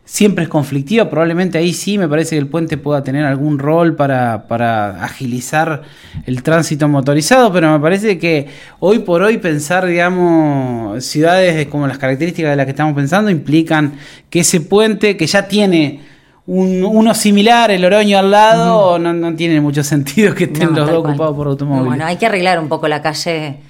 siempre 0.04 0.44
es 0.44 0.50
conflictiva, 0.50 1.08
probablemente 1.08 1.56
ahí 1.56 1.72
sí 1.72 1.96
me 1.96 2.08
parece 2.08 2.36
que 2.36 2.40
el 2.40 2.46
puente 2.46 2.76
pueda 2.76 3.02
tener 3.02 3.24
algún 3.24 3.58
rol 3.58 3.96
para, 3.96 4.46
para 4.46 5.02
agilizar 5.02 5.82
el 6.26 6.42
tránsito 6.42 6.88
motorizado, 6.88 7.52
pero 7.52 7.72
me 7.72 7.80
parece 7.80 8.18
que 8.18 8.48
hoy 8.80 8.98
por 8.98 9.22
hoy 9.22 9.38
pensar, 9.38 9.86
digamos, 9.86 11.04
ciudades 11.04 11.66
como 11.68 11.86
las 11.86 11.98
características 11.98 12.50
de 12.50 12.56
las 12.56 12.66
que 12.66 12.70
estamos 12.70 12.94
pensando 12.94 13.30
implican 13.30 13.94
que 14.28 14.40
ese 14.40 14.60
puente 14.60 15.16
que 15.16 15.26
ya 15.26 15.48
tiene 15.48 16.00
uno 16.46 17.14
similar, 17.14 17.70
el 17.70 17.82
Oroño 17.82 18.18
al 18.18 18.30
lado, 18.30 18.98
no, 18.98 19.14
no, 19.14 19.34
tiene 19.34 19.62
mucho 19.62 19.82
sentido 19.82 20.34
que 20.34 20.44
estén 20.44 20.74
los 20.74 20.86
dos 20.86 20.98
ocupados 20.98 21.34
por 21.34 21.46
automóviles. 21.46 21.86
Bueno, 21.86 22.04
hay 22.04 22.16
que 22.16 22.26
arreglar 22.26 22.60
un 22.60 22.68
poco 22.68 22.86
la 22.86 23.00
calle 23.00 23.60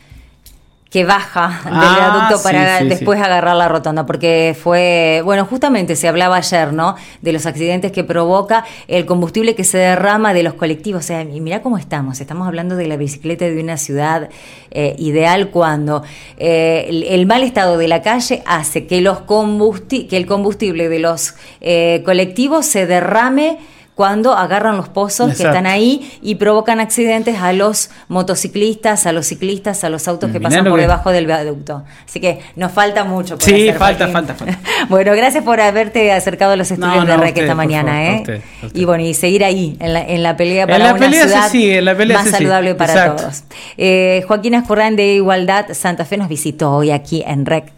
que 0.94 1.04
baja 1.04 1.60
del 1.64 1.74
ah, 1.74 1.96
viaducto 1.98 2.40
para 2.44 2.84
después 2.84 3.20
agarrar 3.20 3.56
la 3.56 3.66
rotonda, 3.66 4.06
porque 4.06 4.56
fue, 4.56 5.22
bueno, 5.24 5.44
justamente 5.44 5.96
se 5.96 6.06
hablaba 6.06 6.36
ayer, 6.36 6.72
¿no? 6.72 6.94
De 7.20 7.32
los 7.32 7.46
accidentes 7.46 7.90
que 7.90 8.04
provoca 8.04 8.64
el 8.86 9.04
combustible 9.04 9.56
que 9.56 9.64
se 9.64 9.76
derrama 9.76 10.32
de 10.32 10.44
los 10.44 10.54
colectivos. 10.54 11.02
O 11.02 11.04
sea, 11.04 11.22
y 11.22 11.40
mira 11.40 11.62
cómo 11.62 11.78
estamos, 11.78 12.20
estamos 12.20 12.46
hablando 12.46 12.76
de 12.76 12.86
la 12.86 12.96
bicicleta 12.96 13.44
de 13.44 13.60
una 13.60 13.76
ciudad 13.76 14.28
eh, 14.70 14.94
ideal 14.96 15.50
cuando 15.50 16.04
eh, 16.36 16.86
el, 17.10 17.26
mal 17.26 17.42
estado 17.42 17.76
de 17.76 17.88
la 17.88 18.00
calle 18.00 18.44
hace 18.46 18.86
que, 18.86 19.00
los 19.00 19.22
que 19.22 20.16
el 20.16 20.26
combustible 20.26 20.88
de 20.88 21.00
los 21.00 21.34
eh, 21.60 22.02
colectivos 22.04 22.66
se 22.66 22.86
derrame 22.86 23.58
cuando 23.94 24.32
agarran 24.32 24.76
los 24.76 24.88
pozos 24.88 25.36
que 25.36 25.44
están 25.44 25.66
ahí 25.66 26.18
y 26.20 26.34
provocan 26.34 26.80
accidentes 26.80 27.38
a 27.38 27.52
los 27.52 27.90
motociclistas, 28.08 29.06
a 29.06 29.12
los 29.12 29.26
ciclistas, 29.26 29.84
a 29.84 29.88
los 29.88 30.08
autos 30.08 30.32
que 30.32 30.40
pasan 30.40 30.64
por 30.64 30.80
debajo 30.80 31.10
del 31.10 31.26
viaducto. 31.26 31.84
Así 32.04 32.20
que 32.20 32.40
nos 32.56 32.72
falta 32.72 33.04
mucho. 33.04 33.36
Por 33.38 33.44
sí, 33.44 33.72
falta, 33.72 34.08
falta, 34.08 34.34
falta, 34.34 34.58
bueno, 34.88 35.12
gracias 35.12 35.44
por 35.44 35.60
haberte 35.60 36.12
acercado 36.12 36.52
a 36.52 36.56
los 36.56 36.70
estudios 36.70 37.06
de 37.06 37.16
REC 37.16 37.38
esta 37.38 37.54
mañana. 37.54 38.04
¿eh? 38.04 38.42
Y 38.72 38.84
bueno, 38.84 39.04
y 39.04 39.14
seguir 39.14 39.44
ahí, 39.44 39.76
en 39.78 39.92
la, 39.92 40.02
en 40.02 40.22
la 40.22 40.36
pelea 40.36 40.66
para 40.66 40.94
una 40.94 41.10
ciudad 41.10 42.06
más 42.12 42.30
saludable 42.30 42.74
para 42.74 43.16
todos. 43.16 43.44
Eh, 43.76 44.24
Joaquín 44.26 44.54
Ascurrán 44.56 44.96
de 44.96 45.14
Igualdad 45.14 45.66
Santa 45.72 46.04
Fe 46.04 46.16
nos 46.16 46.28
visitó 46.28 46.72
hoy 46.72 46.90
aquí 46.90 47.22
en 47.26 47.46
REC 47.46 47.72